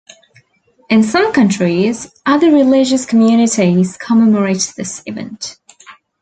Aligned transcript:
In 0.89 1.03
some 1.03 1.31
countries, 1.31 2.11
other 2.25 2.49
religious 2.51 3.05
communities 3.05 3.97
commemorate 3.97 4.73
this 4.75 5.03
event. 5.05 5.57